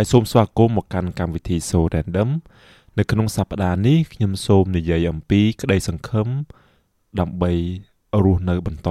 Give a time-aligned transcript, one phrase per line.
[0.00, 2.30] ហើយសូមស្វាគមន៍មកកាន់កម្មវិធី So Random
[2.98, 6.28] នៅក្នុងសប្តាហ៍នេះខ្ញុំសូមនិយាយអំពីក្តីសង្ឃឹម
[7.20, 7.52] ដើម្បី
[8.24, 8.90] រស់នៅបន្ត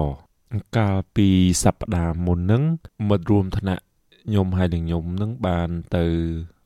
[0.78, 1.30] កាលពី
[1.64, 2.64] សប្តាហ៍មុននឹង
[3.10, 3.84] មិត្តរួមថ្នាក់
[4.24, 6.06] ខ្ញុំហើយនឹងខ្ញុំនឹងបានទៅ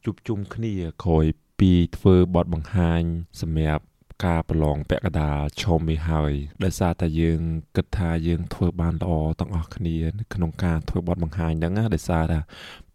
[0.04, 0.74] ជួបជុំគ្នា
[1.04, 1.26] ក្រោយ
[1.60, 3.02] ពីធ្វើបទបង្ហាញ
[3.42, 3.84] សម្រាប់
[4.26, 6.32] ការប្រឡងពាក់កណ្ដាលឈុំនេះហើយ
[6.64, 7.40] ដោយសារតែយើង
[7.76, 9.98] គិតថាយើងធ្វើបានល្អទាំងអស់គ្នា
[10.34, 12.40] ក្នុងការធ្វើបទបង្ហាញហ្នឹងណាដោយសារថា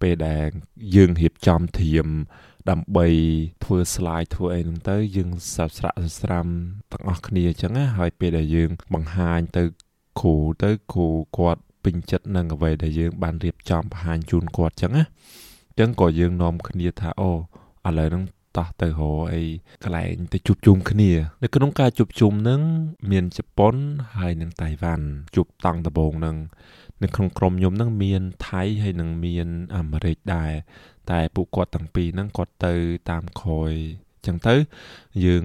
[0.01, 0.47] ពេលដែល
[0.95, 2.07] យើងរៀបចំធៀម
[2.71, 3.07] ដើម្បី
[3.65, 6.47] ធ្វើ slide ធ្វើអីហ្នឹងទៅយើងសាប់ស្រាក់ស្រាំ
[6.93, 9.65] ទាំងអស់គ្នាអញ្ចឹងណាហើយពេលដែលយើងបង្ហាញទៅ
[10.21, 11.09] គ្រូទៅគ្រូ
[11.39, 15.05] គាត់ពេញចិត្តនឹងអ្វីដែលយើងបានរៀបចំបង្ហាញជូនគាត់អញ្ចឹងណា
[15.69, 18.25] អញ្ចឹងក៏យើងនាំគ្នាថាអូឥឡូវហ្នឹង
[18.59, 19.43] តោះទៅរកអី
[19.83, 21.11] កន្លែងទៅជួបជុំគ្នា
[21.43, 22.61] នៅក្នុងការជួបជុំនឹង
[23.11, 23.75] មានជប៉ុន
[24.19, 26.37] ហើយនិងតៃវ៉ាន់ជួបតង់ដំបងនឹង
[27.03, 30.53] នៅក្នុងក្រុមខ្ញុំនឹងមានថៃហើយនិងមានអាមេរិកដែរ
[31.11, 32.75] តែពួកគាត់ទាំងពីរហ្នឹងគាត់ទៅ
[33.11, 33.73] តាមក្រោយ
[34.17, 34.55] អញ្ចឹងទៅ
[35.25, 35.45] យើង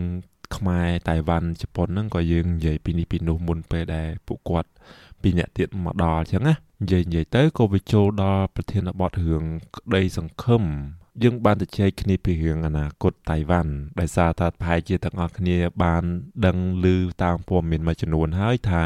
[0.56, 4.70] ខ្មែរតៃវ៉ាន់ជប៉ុនហ្នឹងក៏យើងនិយាយពីនេះពីនោះមុនពេលដែលពួកគាត់
[5.22, 9.44] ពីអ្នកទៀតមកដល់អញ្ចឹងណានិយាយនិយាយទៅក៏វាចូលដល់ប្រធានបទរឿង
[9.76, 10.64] ក្តីសង្ឃឹម
[11.24, 16.04] យើងបានទៅជែកគ្នាពីរឿងអនាគតតៃវ៉ាន់ដោយសារថាប្រហែលជាទាំងអស់គ្នាបាន
[16.46, 16.86] ដឹងឮ
[17.24, 18.84] តាមព័ត៌មានមួយចំនួនហើយថា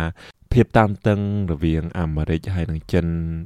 [0.54, 1.20] ភាពតានតឹង
[1.52, 3.06] រវាងអាមេរិកហើយនិងចិន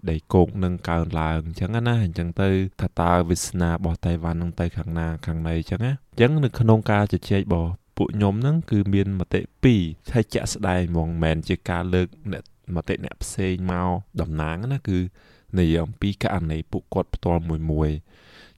[0.10, 2.50] ដែលគោកនឹងកើនឡើងអញ្ចឹងណាអញ្ចឹងទៅ
[2.82, 9.42] ថាតើវាសនារបស់តៃវ៉ាន់នឹងទៅខាងណាខាងណីអញ្ចឹងណាអញ្ចឹងនៅក្នុងការជជែករបស់ពួកខ្ញុំហ្នឹងគឺមានមតិ
[9.78, 12.44] 2ហើយជាក់ស្ដែងហ្មងមិនមែនជាការលើកអ្នក
[12.76, 13.90] មតិអ្នកផ្សេងមក
[14.22, 15.00] តំណាងណាគឺ
[15.58, 17.90] និយាយអំពីករណីពួកគាត់ផ្ទាល់មួយមួយ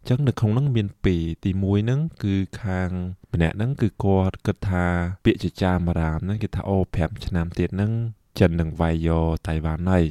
[0.09, 2.89] ចឹងនៅក្នុងហ្នឹងមានពីរទី1ហ្នឹងគឺខាង
[3.33, 4.85] ម្នាក់ហ្នឹងគឺគាត់គិតថា
[5.25, 7.91] ពាក្យចចាមរាមហ្នឹងគេថាអូ5ឆ្នាំទៀតហ្នឹង
[8.39, 10.05] ចិននឹងវាយយកតៃវ៉ាន់ហើយ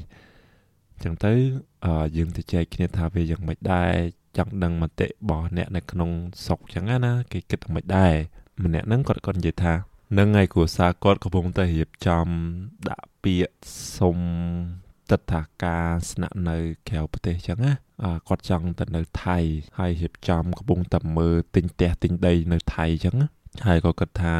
[1.02, 1.32] ចឹងទៅ
[2.16, 3.92] យើងទៅចែកគ្នាថាវាយ៉ាងម៉េចដែរ
[4.36, 6.10] ចង់ដឹងមតិរបស់អ្នកនៅក្នុង
[6.44, 8.12] ស្រុកចឹងណាគេគិតយ៉ាងម៉េចដែរ
[8.64, 9.74] ម្នាក់ហ្នឹងគាត់គាត់និយាយថា
[10.18, 12.26] នឹងឯគ្រួសារគាត់កំពុងតែរៀបចំ
[12.88, 13.54] ដាក់ពាក្យ
[13.96, 14.18] សុំ
[15.10, 16.56] ទិដ្ឋាការស្នាក់នៅ
[16.88, 17.72] ក្រៅប្រទេសចឹងណា
[18.28, 19.38] គាត់ចង់ទៅនៅថៃ
[19.78, 23.16] ហើយរៀបចំកំពុងតែមើលទិញផ្ទះទិញដីនៅថៃចឹង
[23.66, 24.34] ហើយក៏គិតថា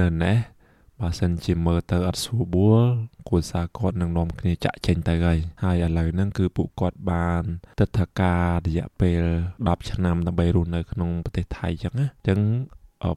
[0.00, 0.36] នៅណេះ
[1.00, 2.82] បើសិនជាមើលទៅអត់ស្រួលបួល
[3.28, 7.42] គួរសារគាត់នឹងនាំគ្នាចាក់ចេញទៅហើយហើយឥឡូវហ្នឹងគឺពួកគាត់បាន
[7.80, 9.22] ទិដ្ឋាការរយៈពេល
[9.54, 12.40] 10ឆ្នាំដើម្បីរស់នៅក្នុងប្រទេសថៃចឹងណាអញ្ចឹង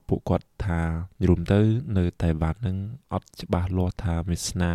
[0.08, 0.80] ពួកគាត់ថា
[1.28, 1.60] រួមទៅ
[1.98, 2.78] នៅតៃវ៉ាន់ហ្នឹង
[3.14, 4.74] អត់ច្បាស់លាស់ថាវាសនា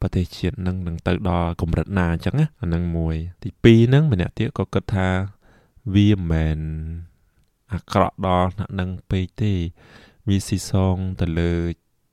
[0.00, 5.08] ប្រទេសជាតិនឹងនឹងទៅដល់កម្រិតណាអញ្ចឹងណាអានឹងមួយ ទី2ហ្នឹងម្នាក់ទៀតក៏គិតថា
[5.94, 6.58] វាមិនមែន
[7.72, 9.52] អាក្រក់ដល់ថ្នាក់នឹងពេកទេ
[10.28, 11.52] វាស៊ីសងទៅលើ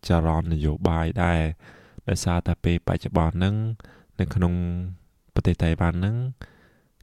[0.08, 1.42] ចរន្តនយោបាយដែរ
[2.10, 3.56] ដោយសារតែពេលបច្ចុប្បន្នហ្នឹង
[4.20, 4.54] នៅក្នុង
[5.34, 6.16] ប្រទេសតៃវ៉ាន់ហ្នឹង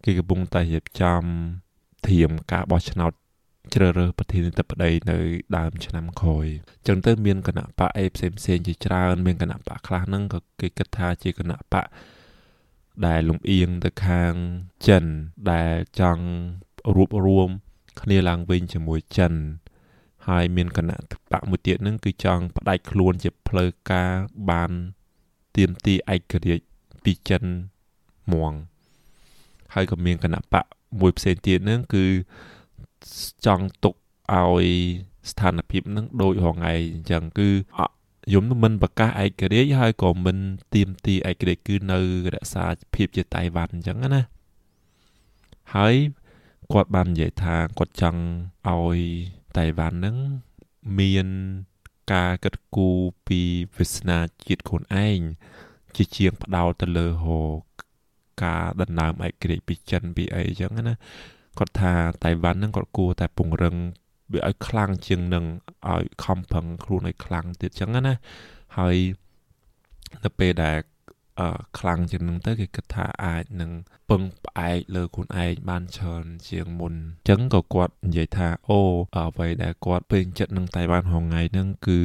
[0.04, 1.22] គេកំពុងតែរៀបចំ
[2.08, 3.12] ធៀមការបោះឆ្នោត
[3.74, 5.18] ជ្រើសរើសប្រធានាធិបតីនៅ
[5.56, 6.46] ដើមឆ្នាំក្រោយ
[6.78, 11.86] អញ្ចឹងទៅមានគណៈបកអេផ្សេងផ្សេងជាច្រើនមានគណៈបកខ្លះហ្នឹងក៏គេគិតថាជាគណៈបក
[13.06, 14.32] ដែលលំអៀងទៅខាង
[14.86, 15.04] ចិន
[15.52, 16.24] ដែលចង់
[16.94, 17.50] រួបរวม
[18.00, 19.32] គ្នាឡើងវិញជាមួយចិន
[20.28, 20.96] ហើយមានគណៈ
[21.32, 24.10] បកមួយទៀតហ្នឹងគឺចង់ផ្ដាច់ខ្លួនជាផ្លូវការ
[24.50, 24.70] បាន
[25.56, 26.64] ទៀមទីឯករាជ្យ
[27.04, 27.44] ពីចិន
[28.26, 28.52] ហ្មង
[29.74, 30.64] ហើយក៏មានគណៈបក
[31.00, 32.04] មួយផ្សេងទៀតហ្នឹងគឺ
[33.46, 33.94] ចង់ទុក
[34.32, 34.66] ឲ្យ
[35.30, 37.48] ស្ថានភាពនឹងដូចរងៃអញ្ចឹងគឺ
[38.34, 40.38] យមមិនប្រកាសឯករាជ្យហើយក៏មិន
[40.74, 42.00] ទៀមទីឯករាជ្យគឺនៅ
[42.34, 44.22] រក្សាភាពជាតៃវ៉ាន់អញ្ចឹងណា
[45.74, 45.94] ហើយ
[46.72, 48.22] គាត់បាននិយាយថាគាត់ចង់
[48.68, 48.98] ឲ្យ
[49.58, 50.16] តៃវ៉ាន់នឹង
[50.98, 51.28] មាន
[52.12, 53.40] ការគិតគូរពី
[53.76, 55.20] វាសនាជាតិខ្លួនឯង
[55.96, 57.38] ជាជាងផ្ដោតទៅលើហោ
[58.42, 60.94] ការដណ្ដើមឯករាជ្យពីចិនពីអីអញ្ចឹងណា
[61.58, 61.92] គាត់ថា
[62.24, 63.76] តៃវ៉ាន់ហ្នឹងគាត់គួរតែពង្រឹង
[64.32, 65.44] វាឲ្យខ្លាំងជាងនឹង
[65.92, 68.14] ឲ្យខំប្រឹងខ្លួនឲ្យខ្លាំងទៀតចឹងណា
[68.78, 68.96] ហើយ
[70.24, 70.78] នៅពេលដែល
[71.40, 73.70] អឺខ្លាំងជាងនឹងទៅគេគិតថាអាចនឹង
[74.10, 78.80] ពឹងផ្អែកលើខ្លួនឯងបានច្រើនជាងមុនអញ្ចឹងក៏គាត់និយាយថាអូ
[79.16, 82.00] អ្វីដែលគាត់ពេញចិត្តនឹងតៃវ៉ាន់ហងៃហ្នឹងគឺ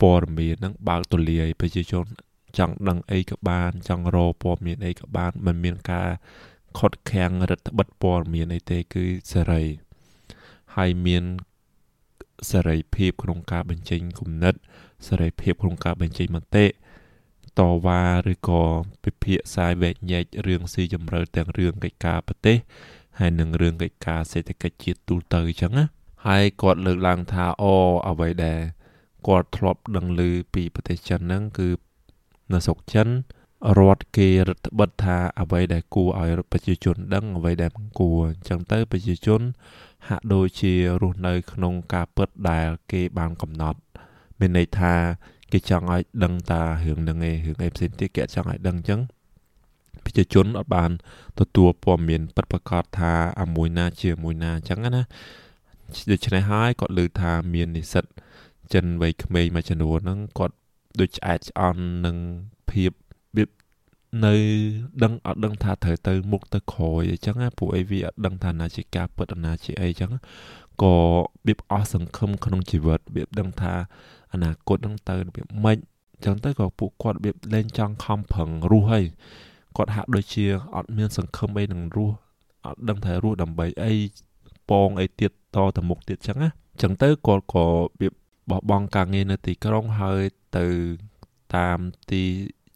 [0.00, 2.06] ព័ត៌មានហ្នឹងបើកទូលាយប្រជាជន
[2.58, 6.08] ចង់ដឹងអីក៏បានចង់រកព័ត៌មានអីក៏បានមិនមានការ
[6.78, 9.64] ខុតខាំងរដ្ឋបិទព័ត៌មានអីទេគឺសេរី
[10.76, 11.24] ហើយមាន
[12.50, 14.54] សេរីភាពក្នុងការបញ្ចេញគំនិត
[15.06, 16.66] សេរីភាពក្នុងការបញ្ចេញមតិ
[17.58, 18.02] តវ៉ា
[18.32, 18.62] ឬក៏
[19.04, 22.56] ពិភាក្សាវែកញែករឿងស៊ីជម្រៅទាំងរឿងកិច្ចការប្រទេស
[23.18, 25.84] ហើយនឹងរឿងកិច្ចការសេដ្ឋកិច្ចជាតិទូទៅអញ្ចឹងណា
[26.26, 27.74] ហើយគាត់លើកឡើងថាអូ
[28.08, 28.60] អ្វីដែល
[29.26, 30.20] គាត់ធ្លាប់ដឹងឮ
[30.54, 31.68] ពីប្រទេសចិនហ្នឹងគឺ
[32.52, 33.08] នៅស្រុកចិន
[33.78, 39.40] រដ្ឋគេរដ្ឋបិទថាអ្វីដែលគួរឲ្យប្រជាជនដឹងអ្វីដែលមិនគួរអញ្ចឹងទៅប្រជាជន
[40.08, 40.72] ហាក់ដូចជា
[41.02, 43.78] រស់នៅ ក្នុងការពិតដែលគេបានកំណត់
[44.38, 44.94] មានន័យថា
[45.52, 49.00] គេចង់ឲ្យដឹងតារឿងហ្នឹងឯងរឿងអីផ្សេងទៀតគេចង់ឲ្យដឹងអញ្ចឹង
[50.04, 50.90] ប្រជាជនអត់បាន
[51.40, 55.02] ទទួលព័ត៌មានពិតប្រាកដថាអាមួយណាជាមួយណាអញ្ចឹងណា
[56.10, 58.04] ដូច្នេះហើយគាត់លើថាមាននិស្សិត
[58.74, 60.56] ចិនវ័យក្មេងមួយចំនួនហ្នឹងគាត់
[61.00, 62.16] ដូចឆ្អែតឆ្អន់នឹង
[62.70, 62.92] ភាព
[63.36, 63.48] របៀប
[64.24, 64.34] នៅ
[65.02, 70.12] ដឹងអត់ដឹងថាត្រូវទៅមុខទៅក្រោយអញ្ចឹងណាពួកអីវាអត់ដឹងថាណាជាការពិតណាជាអីអញ្ចឹង
[70.82, 71.00] ក៏រ
[71.46, 73.72] បៀបអស់សង្ឃឹមក្នុងជីវិតរបៀបដឹងថា
[74.32, 75.78] អនាគតនឹងទៅរបៀបម៉េច
[76.14, 79.04] អញ្ចឹងទៅក៏ពួកគាត់របៀបលែងចង់ខំប្រឹងរស់ហើយ
[79.76, 80.44] គាត់ហាក់ដូចជា
[80.76, 82.14] អត់មានសង្ឃឹមអីនឹងរស់
[82.64, 83.92] អត់ដឹងថារស់ដើម្បីអី
[84.70, 88.12] ពងអីទៀតតទៅមុខទៀតអញ្ចឹងណាអញ្ចឹងទៅគាត់ក៏របៀប
[88.50, 90.22] បោះបង់ការងារនៅទីក្រុងហើយ
[90.58, 90.66] ទៅ
[91.56, 91.78] តាម
[92.10, 92.22] ទី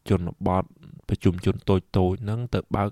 [0.09, 0.63] ជនបទ
[1.07, 2.91] ប្រជុំជនតូចតូចហ្នឹងទៅបើក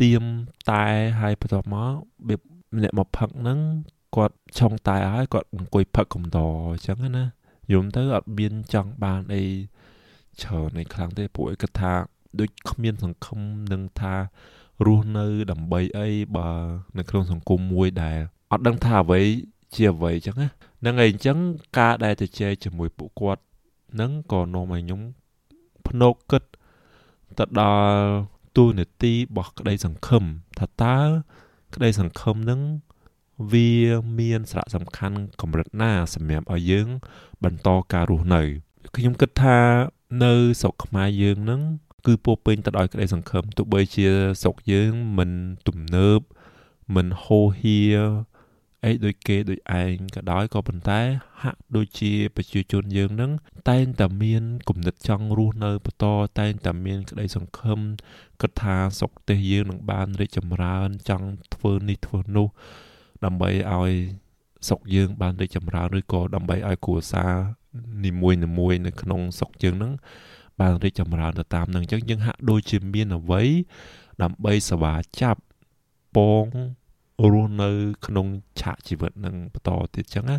[0.00, 0.22] ទៀម
[0.70, 0.84] តែ
[1.20, 1.92] ហើយបន្ទាប់មករ
[2.28, 2.40] បៀប
[2.76, 3.58] ម្នាក់មកផឹកហ្នឹង
[4.16, 7.24] គាត់ឆុងតែហើយគាត់អង្គុយផឹកកំដរអញ្ចឹងណា
[7.72, 9.42] យំទៅអត់មានចង់បានអី
[10.42, 11.92] ច្រើនឯខ្លាំងទេពួកឯងគិតថា
[12.40, 13.38] ដូចគ្មានសង្ឃឹម
[13.72, 14.14] នឹងថា
[14.86, 16.48] រស់នៅដើម្បីអីបើ
[16.98, 18.18] នៅក្នុងសង្គមមួយដែល
[18.52, 19.20] អត់ដឹងថាអ្វី
[19.74, 20.48] ជាអ្វីអញ្ចឹងណា
[20.86, 21.38] នឹងឯងអញ្ចឹង
[21.78, 23.42] ការដែលទៅជែកជាមួយពួកគាត់
[24.00, 25.00] នឹងក៏នាំឲ្យខ្ញុំ
[25.88, 26.42] ភ្នោកគិត
[27.38, 28.02] ទៅដល់
[28.56, 30.24] ទូនាទីរបស់ក្តីសង្ឃឹម
[30.58, 30.98] ថាតើ
[31.74, 32.60] ក្តីសង្ឃឹមនឹង
[33.52, 33.70] វា
[34.18, 36.88] មានសារៈសំខាន់កម្រិតណាសម្រាប់ឲ្យយើង
[37.44, 38.42] បន្តការរស់នៅ
[38.96, 39.58] ខ្ញុំគិតថា
[40.24, 41.60] នៅស្រុកខ្មែរយើងនឹង
[42.06, 44.08] គឺពោពេញទៅដោយក្តីសង្ឃឹមទោះបីជា
[44.42, 45.30] ស្រុកយើងមិន
[45.68, 46.20] ទំនើប
[46.94, 47.78] មិនហូរហៀ
[48.84, 51.00] អីដូចគេដូចឯងក៏ដោយក៏ប៉ុន្តែ
[51.42, 53.32] ហាក់ដូចជាប្រជាជនយើងនឹង
[53.70, 56.06] តែងតែមានគំនិតចង់រស់នៅបន្ត
[56.40, 57.78] តែងតែមានក្តីសង្ឃឹម
[58.40, 62.48] គិតថាសុខទេសយើងនឹងបានរីកចម្រើនចង់ធ្វើនេះធ្វើនោះ
[63.24, 63.92] ដើម្បីឲ្យ
[64.68, 67.32] សុខយើងបានរីកចម្រើនឬក៏ដើម្បីឲ្យគ្រួសារ
[68.04, 69.92] នីមួយនីមួយនៅក្នុងសុខយើងនឹង
[70.60, 73.42] បានរីកចម្រើនទៅតាមនឹងអញ្ចឹងយើងហាក់ដូចជាមានអ្វី
[74.22, 75.40] ដើម្បីសវាចាប់
[76.16, 76.44] ពង
[77.32, 77.70] រស់នៅ
[78.06, 78.26] ក្នុង
[78.60, 80.36] ឆាកជីវិតនឹងបន្តទៀតចឹងណា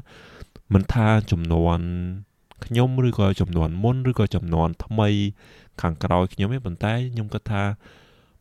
[0.73, 1.79] មិនថាចំនួន
[2.65, 5.09] ខ្ញុំឬក៏ចំនួនមុនឬក៏ចំនួនថ្មី
[5.81, 7.63] ខាងក្រោយខ្ញុំទេប៉ុន្តែខ្ញុំគិតថា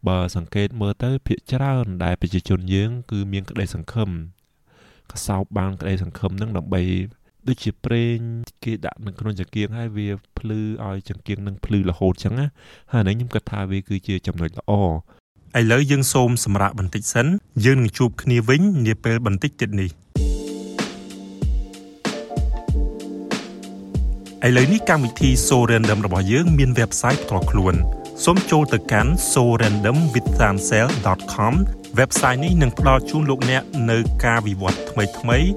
[0.08, 4.10] បើសង្កេតមើលទៅភាគច្រើនដែលប្រជាជនយើង គឺមានក្តីសង្ឃឹម
[5.12, 6.82] កសោបបានក្តីសង្ឃឹមនឹងដើម្បី
[7.48, 8.16] ដូចជាប្រេង
[8.64, 10.08] គេដាក់នៅក្នុងចង្កៀងហើយវា
[10.38, 12.46] ភ្លឺឲ្យចង្កៀងនឹងភ្លឺរហូតចឹងណា
[12.92, 14.72] ហើយនេះខ្ញុំគិតថាវាគឺជាចំណុចល្អ
[15.58, 17.26] ឥឡូវយើងសូមសម្រាប់បន្តិចសិន
[17.64, 19.91] យើងនឹងជួបគ្នាវិញនាពេលបន្តិចទៀតនេះ
[24.47, 27.75] ឥឡូវនេះកម្មវិធី So Random របស់យើងមាន website ផ្ទាល់ខ្លួន
[28.25, 31.55] សូមចូលទៅកាន់ sorandomwithsamsel.com
[32.00, 35.49] website នេះនឹងផ្ដល់ជូនលោកអ្នកនៅការវិវត្តថ្មីៗ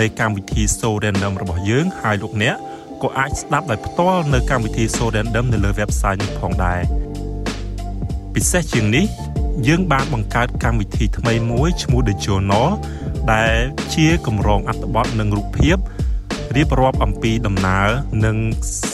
[0.00, 2.54] នៃកម្មវិធី So Random របស់យើងហើយលោកអ្នក
[3.02, 6.80] ក៏អាចស្ដាប់ដោយផ្ទាល់នៅកម្មវិធី So Random នៅលើ website នេះផងដែរ
[8.34, 9.06] ពិសេសជាងនេះ
[9.68, 12.68] យើងបានបង្កើតកម្មវិធីថ្មីមួយឈ្មោះ The Journal
[13.32, 13.56] ដែល
[13.94, 15.76] ជាកម្រងអត្ថបទនិងរូបភាព
[16.56, 17.88] រៀបរាប់អំពីដំណើរ
[18.24, 18.36] និង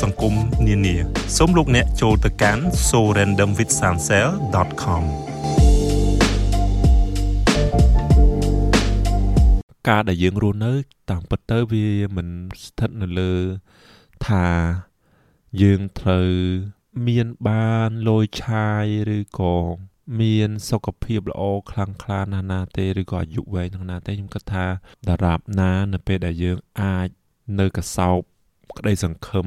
[0.01, 0.35] សង្គម
[0.67, 0.97] នានា
[1.37, 5.03] សូមលោកអ្នកចូលទៅកាន់ sorandomwithsansel.com
[9.89, 10.73] ការដែលយើងរស់នៅ
[11.11, 11.87] តាមពិតទៅវា
[12.17, 12.29] មិន
[12.65, 13.35] ស្ថិតនៅលើ
[14.27, 14.47] ថា
[15.63, 16.29] យើងត្រូវ
[17.07, 18.85] មានបានលយឆាយ
[19.17, 19.57] ឬក៏
[20.19, 24.67] មានសុខភាពល្អខ្លាំងក្លាណាស់ណាទេឬក៏អាយុវែងណាស់ណាទេខ្ញុំគិតថា
[25.09, 27.09] តារាបណា នៅពេលដែលយើងអាច
[27.61, 28.19] នៅកសោប
[28.79, 29.47] ក្តីសង្ឃឹម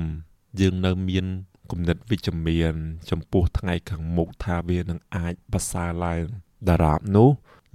[0.59, 1.25] យើងនៅមាន
[1.71, 2.73] គំនិតវិជ្ជមាន
[3.09, 6.23] ចំពោះថ្ងៃខាងមុខថាវានឹងអាចប្រសើរឡើង
[6.67, 7.29] តារាបនោះ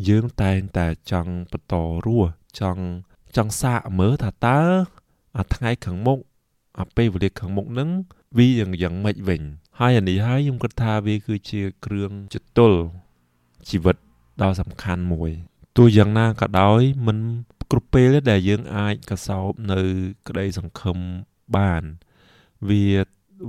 [0.08, 1.74] យើងតែងតែចង់បន្ត
[2.06, 2.30] រស់
[2.60, 2.84] ចង់
[3.36, 4.60] ចង់សាកមើលថាតើ
[5.38, 6.18] អាថ្ងៃខាងមុខ
[6.80, 7.90] អាពេលវេលាខាងមុខនឹង
[8.38, 9.42] វាយ៉ាងយ៉ាងម៉េចវិញ
[9.80, 12.72] ហើយអានេះហើយខ្ញុំគិតថាវាគឺជាគ្រឿងចតុល
[13.68, 13.96] ជីវិត
[14.42, 15.30] ដ៏សំខាន់មួយ
[15.76, 17.18] ទោះយ៉ាងណាក៏ដោយមិន
[17.70, 19.80] គ្រប់ពេលដែលយើងអាចកសោបនៅ
[20.28, 20.98] ក្តីសង្ឃឹម
[21.56, 21.82] បាន
[22.68, 22.84] វា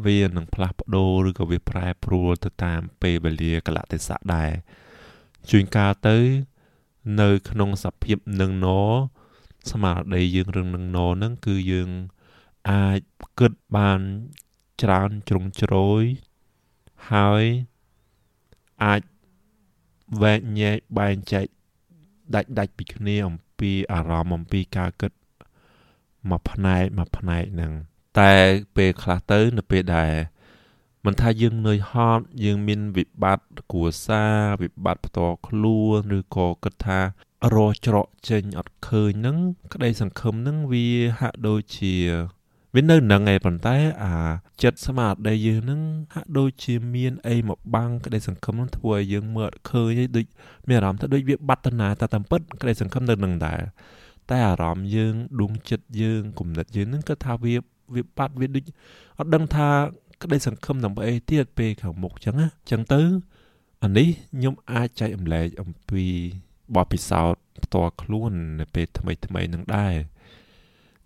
[0.05, 4.51] វានឹងផ្លាស់ប្ដូរឬក៏វាប្រែប្រួលទៅតាមពេលវេលាកលៈទេសៈដែរ
[5.49, 6.17] ជួនកាលទៅ
[7.21, 8.67] នៅក្នុងសភាពនឹងណ
[9.71, 11.89] ស្មារតីយើងរឿងនឹងណហ្នឹងគឺយើង
[12.71, 12.99] អាច
[13.39, 13.99] គិតបាន
[14.81, 16.03] ច្រើនជ្រុងជ្រោយ
[17.11, 17.43] ហើយ
[18.83, 19.01] អាច
[20.21, 21.45] វែកញែកបែងចែក
[22.35, 25.11] ដាច់ដាច់ពីគ្នាអំពីអារម្មណ៍អំពីការគិត
[26.29, 27.73] មួយផ្នែកមួយផ្នែកហ្នឹង
[28.19, 28.33] តែ
[28.75, 30.13] ពេលខ្លះទៅនៅពេលដែល
[31.05, 36.99] មិនថាយើងនឿយហត់យើងមានវិបត្តិគ្រួសារវិបត្តិផ្ទាល់ខ្លួនឬក៏គិតថា
[37.53, 39.37] រស់ច្រកចេញអត់ឃើញហ្នឹង
[39.73, 40.87] ក្តីសង្ឃឹមហ្នឹងវា
[41.19, 41.95] ហាក់ដូចជា
[42.75, 44.13] វានៅនឹងឯងប៉ុន្តែអា
[44.63, 45.81] ចិត្តស្មារតីយើងហ្នឹង
[46.13, 50.25] ហាក់ដូចជាមានអីមកបាំងក្តីសង្ឃឹមហ្នឹងធ្វើឲ្យយើងមើលឃើញដូច
[50.67, 53.61] មានអារម្មណ៍ថាដូចវាបាត់តាណាតែតាមពិតក្តីសង្ឃឹមនៅនឹងដែរ
[54.29, 57.53] តែអារម្មណ៍យើងដួងចិត្តយើងគំនិតយើងហ្នឹងគឺថាវា
[57.95, 58.65] វាបាត់វាដូច
[59.19, 59.67] អត់ដឹងថា
[60.23, 63.01] ក្តីសង្ឃឹមដើម្បីអីទៀតពេលខាងមុខចឹងណាចឹងទៅ
[63.83, 66.05] អានេះខ្ញុំអាចចែកអំលែកអំពី
[66.75, 69.93] បទពិសោធន៍ផ្ទាល់ខ្លួននៅពេលថ្មីថ្មីនឹងដែរ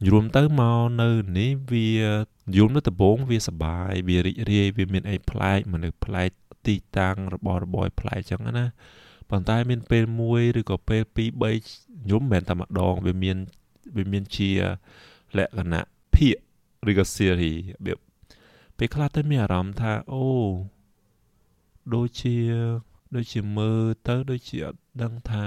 [0.07, 1.87] យល់ទៅមកនៅនេះវា
[2.55, 6.29] យល់នៅដំបងវាសបាយវារីករាយវាមានអីប្លែកមនុស្សប្លែក
[6.67, 8.65] ទីតាំងរបស់របរប្លែកចឹងណា
[9.29, 11.19] ប៉ុន្តែមានពេលមួយឬក៏ពេល2
[11.63, 13.37] 3យំមិនមែនតែម្ដងវាមាន
[13.95, 14.49] វាមានជា
[15.37, 15.81] លក្ខណៈ
[16.15, 16.35] ភាក
[16.89, 17.97] ឬក៏ series របៀប
[18.77, 20.25] ពេលខ្លះទៅមានអារម្មណ៍ថាអូ
[21.93, 22.37] ដូចជា
[23.15, 25.45] ដូចជាមើលទៅដូចជាអត់ដឹងថា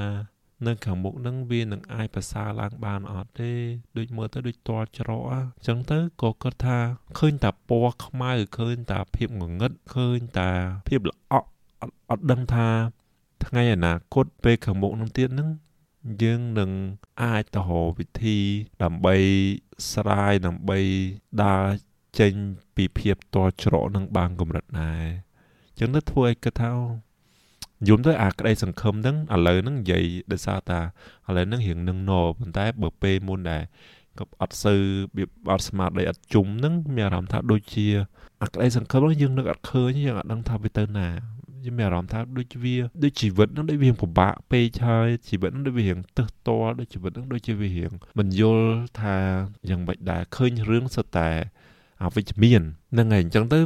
[0.64, 3.52] នៅខាងមុខនឹងវានឹងអាចប្រសើរឡើងបានអត់ទេ
[3.96, 6.78] ដូចមើលទៅដូចតល់ច្រកអញ្ចឹងទៅក៏គិតថា
[7.18, 10.50] ឃើញតែពណ៌ខ្មៅឃើញតែភាពងងឹតឃើញតែ
[10.88, 11.48] ភាពល្អក់
[12.08, 12.68] អត់ដឹងថា
[13.44, 15.48] ថ្ងៃអនាគតពេលខាងមុខនឹងទៀតនឹង
[16.22, 16.70] យើងនឹង
[17.22, 18.38] អាចទៅរកវិធី
[18.82, 19.16] ដើម្បី
[19.92, 20.78] ស្រាយដើម្បី
[21.44, 21.64] ដើរ
[22.20, 22.32] ចេញ
[22.76, 25.04] ពីភាពតល់ច្រកនឹងបានកម្រិតដែរ
[25.68, 26.70] អញ្ចឹងទៅធ្វើឲ្យគិតថា
[27.88, 30.80] យំទៅអាក្តីសង្ឃឹមហ្នឹងឥឡូវហ្នឹងនិយាយដោយសារតា
[31.28, 33.62] ឥឡូវហ្នឹងរៀងនឹងណប៉ុន្តែបើពេលមុនដែរ
[34.18, 34.80] ក៏អត់សូវ
[35.16, 37.87] វាអត់ស្មារតីអត់ជុំហ្នឹងមានអារម្មណ៍ថាដូចជា
[38.42, 41.09] អាក្តីសង្ឃឹមហ្នឹងយើងនឹកអត់ឃើញយើងអត់ដឹងថាវាទៅណា
[41.64, 48.68] យើងមានអារម្មណ៍ថាដូចវាដូចជីវិតហ្នឹងដូចវាពិបាកពេកហើយជីវិតហ្នឹងដូចវារៀងទឹះតល់ដូចជីវិតហ្នឹងដូចជាវារៀងមិនយល់
[49.00, 49.16] ថា
[49.68, 51.28] យ៉ាងម៉េចដែរឃើញរឿងសុទ្ធតែ
[52.02, 53.59] អវិជ្ជមានហ្នឹងហើយអញ្ចឹងទៅ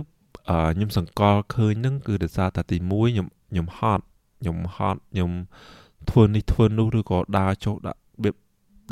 [0.75, 4.05] ខ្ញុំសង្កល់ឃើញហ្នឹងគឺដោយសារតែទី1ខ្ញុំ ខ្ញុំហត់
[4.41, 5.31] ខ្ញុំហត់ខ្ញុំ
[6.11, 8.35] ធ្វើនេះធ្វើនោះឬក៏ដើរចុះដាក់របៀប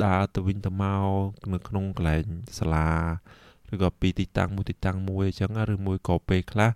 [0.05, 2.23] ដើរទៅវិញទៅមកនៅក្នុងកន្លែង
[2.57, 2.89] សាលា
[3.73, 6.71] ឬក៏ពីទីតាំងមួយទីតាំងមួយអញ្ចឹងឬមួយក៏ពេលខ្លះ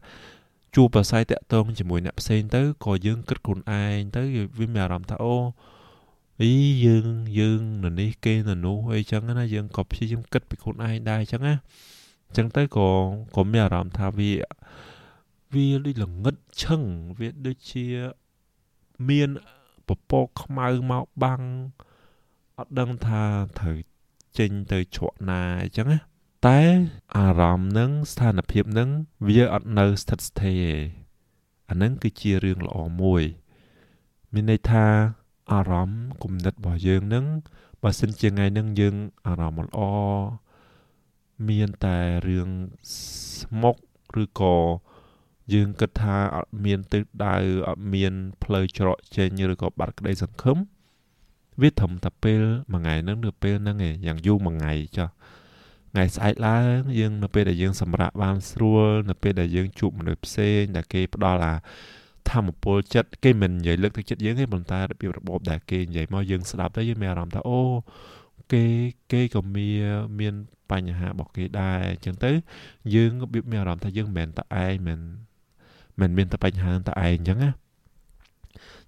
[0.76, 4.22] ជួបប្រស័យតាក់ទងជាមួយអ្នកផ្សេងទៅក៏យើងគិតខ្លួនឯងទៅ
[4.60, 5.36] វាមានអារម្មណ៍ថាអូ
[6.42, 6.54] អី
[6.86, 7.08] យើង
[7.40, 11.56] យើងនៅនេះគេនៅនោះអីចឹងណាយើងក៏ព្យាយាមគិតពីខ្លួនឯងដែរចឹងណា
[12.28, 12.88] អញ្ចឹងទៅក៏
[13.36, 14.32] ក៏មានអារម្មណ៍ថាវា
[15.54, 16.82] វាដូចល្ងឹតឈឹង
[17.20, 17.88] វាដូចជា
[19.10, 19.30] មាន
[19.88, 21.42] ពពកខ្មៅមកបាំង
[22.58, 23.24] អត់ដឹងថា
[23.60, 23.78] ត្រូវ
[24.38, 26.00] ចេញទៅជ្រក់ណាអញ្ចឹងណា
[26.48, 26.62] តែ
[27.18, 28.90] អារម្មណ៍នឹងស្ថានភាពនឹង
[29.28, 30.66] វាអត់នៅស្ថិតស្ថេរ
[31.70, 33.24] អានឹងគឺជារឿងល្អមួយ
[34.34, 34.86] មានន័យថា
[35.52, 37.26] អារម្មណ៍គំនិតរបស់យើងនឹង
[37.82, 38.96] បើសិនជាថ្ងៃនឹងយើង
[39.26, 39.80] អារម្មណ៍ល្អ
[41.50, 42.50] មានតែរឿង
[43.40, 43.76] ស្មុក
[44.24, 44.56] ឬក៏
[45.54, 47.36] យើងគិតថាអត់មានទិសដៅ
[47.68, 50.58] អត់មានផ្លូវច្រកចេញឬក៏បាត់ក្តីសង្ឃឹម
[51.62, 52.42] វាត្រឹមតែពេល
[52.74, 55.10] មួយថ្ងៃហ្នឹងឬពេលហ្នឹងឯងយ៉ាងយូរមួយថ្ងៃចុះ
[55.92, 61.54] ថ្ងៃស្អែកឡើងយើងនៅពេលដែលយើងសម្រាកបានស្រួលនៅពេលដែលយើងជួបមនុស្សផ្សេងដែលគេផ្ដល់អា
[62.32, 67.62] ធម្មពលចិត្តគេមិននិយាយលើកទឹកចិត្តយើងទេប៉ុន្តែរបៀបរបបដែលគេនិយាយមកយើងស្ដាប់ទៅយើងមានអារម្មណ៍ថាអូ
[68.54, 68.64] គេ
[69.12, 69.86] គេក៏មាន
[70.20, 70.34] មាន
[70.72, 72.32] បញ្ហារបស់គេដែរអញ្ចឹងទៅ
[72.96, 75.00] យើងរបៀបមានអារម្មណ៍ថាយើងមិនមែនតែឯងមិន
[76.00, 77.52] មិនមានតែបញ្ហាតែឯងអញ្ចឹងណា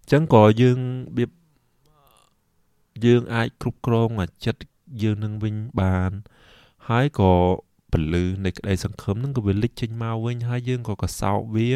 [0.02, 1.30] អញ្ចឹងក៏យើងរបៀប
[3.06, 4.62] យើងអាចគ្រប់គ្រងអាចិត្ត
[5.04, 6.12] យើងនឹងវិញបាន
[6.90, 7.34] ហើយក៏
[7.92, 11.70] ពលឺនៃក្តីសង្ឃឹមនឹងក៏វាលេចចេញមកវិញហើយយើងក៏កសោបវា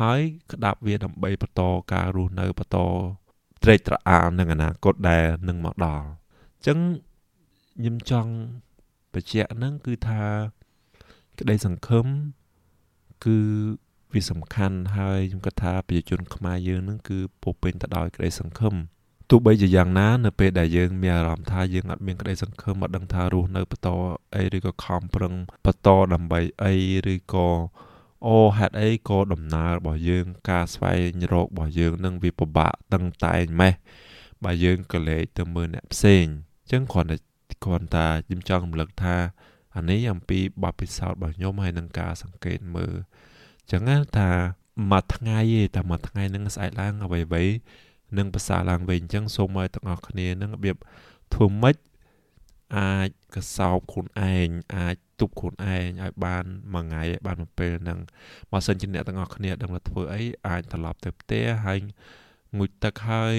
[0.00, 0.20] ហើយ
[0.52, 2.78] ក្តាប់វាដើម្បីបន្តការរស់នៅបន្ត
[3.62, 6.78] ត្រេកត្រអាលនឹងអនាគតដែលនឹងមកដល់អញ្ចឹង
[7.78, 8.32] ខ្ញុំចង់
[9.12, 10.22] បញ្ជាក់ហ្នឹងគឺថា
[11.38, 12.06] ក្តីសង្ឃឹម
[13.24, 13.38] គឺ
[14.12, 18.74] វាសំខាន់ហើយខ្ញុំគិតថាប្រជាជនខ្មែរយើងនឹងគឺពោពេញទៅដោយក្តីសង្ឃឹម
[19.30, 23.88] ទោះបីជាយ៉ាងណានៅពេលដែលយើងមានអារម្មណ៍ថាយើងអត់មានក្តីសង្ឃឹមអត់ដឹងថារស់នៅបន្ត
[24.36, 26.74] អីឬក៏ខំប្រឹងបន្តដើម្បីអី
[27.12, 27.48] ឬក៏
[28.26, 33.74] អូហេតុអីក៏ដំណើររបស់យើងការស្វែងរករបស់យើងនឹងវាពិបាកតឹងតែងម៉េះ
[34.44, 36.24] បើយើងក៏លេចទៅមើលអ្នកផ្សេង
[36.62, 37.16] អញ្ចឹងគ្រាន់តែ
[37.64, 39.16] គ្រាន់តែខ្ញុំចង់រំលឹកថា
[39.76, 42.94] អានេះអំពីបទពិសោធន៍របស់ខ្ញុំហើយនឹងការសង្កេតមើល
[43.70, 43.82] ចឹង
[44.18, 44.30] ថា
[44.90, 47.44] មួយថ្ងៃទេតែមួយថ្ងៃនឹងស្អែកឡើងអ្វីអ្វី
[48.18, 50.76] និងភាសាឡើងវិញអញ្ចឹងសូមឲ្យទាំងអស់គ្នានឹងរបៀប
[51.34, 51.76] ធ្វើម៉េច
[52.76, 57.98] អាចកសោបខ្លួនឯងអាចទប់ខ្លួនឯងឲ្យបានមួយថ្ងៃឲ្យបានមួយពេលហ្នឹង
[58.50, 61.78] បើសិនជាអ្នកទាំងអស់គ្នាដឹងថាធ្វើអីអាចត្រឡប់ទៅផ្ទះហើយ
[62.58, 63.36] ងូតទឹកហើយ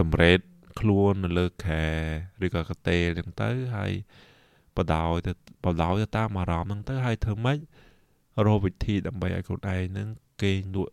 [0.00, 0.38] តម្រេត
[0.80, 1.84] ខ្លួននៅលើខែ
[2.44, 3.92] ឬក៏កតេហ្នឹងទៅហើយ
[4.76, 5.32] បដោយទៅ
[5.64, 7.58] បដោយទៅតាមអារម្មណ៍ហ្នឹងទៅហើយធ្វើម៉េច
[8.46, 10.08] រកវិធីដើម្បីឲ្យខ្លួនឯងហ្នឹង
[10.42, 10.92] គេងលក់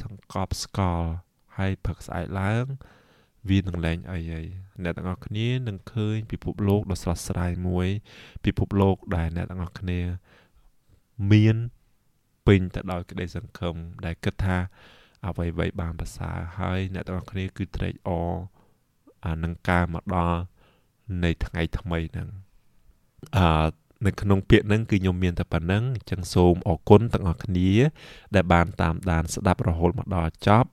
[0.00, 1.08] សង្កប់ស្កល់
[1.56, 2.64] ហើយផឹកស្អែកឡើង
[3.48, 4.46] វានឹងលែងអីហើយ
[4.82, 7.88] អ្នកទាំងអស់គ្នានឹងឃើញពិភពលោកដ៏ស្រស់ស្រាយមួយ
[8.44, 10.00] ពិភពលោកដែលអ្នកទាំងអស់គ្នា
[11.32, 11.56] មាន
[12.46, 13.74] ពេញទៅដោយក្តីសង្ឃឹម
[14.04, 14.56] ដែលគិតថា
[15.26, 18.32] អ្វីៗបានប្រសើរហើយអ្នកទាំងអស់គ្នាគឺត្រេកអរ
[19.26, 20.40] អានឹងការមកដល់
[21.24, 22.28] នៃថ្ងៃថ្មីហ្នឹង
[23.36, 27.70] អឺ នៅក្នុងពាក្យហ្នឹងគឺខ្ញុំមានតែប៉ុណ្្នឹងអញ្ចឹងសូមអរគុណទាំងអស់គ្នា
[28.34, 30.68] ដែលបានតាមដានស្ដាប់រហូតមកដល់ចប់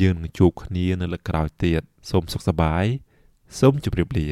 [0.00, 2.84] យើងនឹងជួបគ្នានៅលើកក្រោយទៀតសូមសុខសប្បាយ
[3.58, 4.28] សូមជម្រាបលា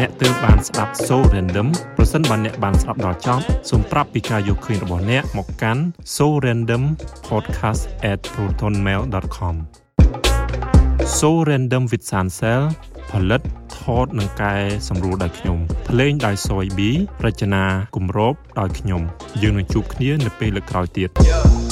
[0.00, 5.82] អ្នកទើបបានស្ដាប់ So Random ប្រសិនបើអ្នកបានស្ដាប់ដល់ចប់សូមប្រាប់ពីការយកឃើញរបស់អ្នកមកកាន់
[6.16, 6.82] so random
[7.28, 9.56] podcast@protonmail.com
[11.18, 12.62] So Random with Sansel
[13.10, 13.40] ផលិត
[13.76, 14.54] ថតនិងកែ
[14.88, 15.58] សម្រួលដោយខ្ញុំ
[15.88, 16.80] ភ្លេងដោយ Soy B
[17.24, 17.64] រចនា
[17.96, 19.02] គម្របដោយខ្ញុំ
[19.42, 21.63] យើងនឹងជួបគ្នានៅពេលលើកក្រោយទៀត yeah.